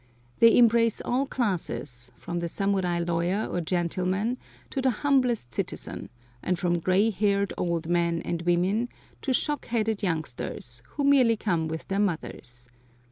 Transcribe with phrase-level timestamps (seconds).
[0.39, 4.39] They embrace all classes, from the samurai lawyer or gentleman
[4.71, 6.09] to the humblest citizen,
[6.41, 8.89] and from gray haired old men and women
[9.21, 12.67] to shock headed youngsters, who merely come with their mothers.